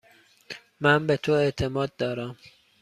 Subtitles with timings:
[0.79, 2.37] من به تو اعتماد دارم.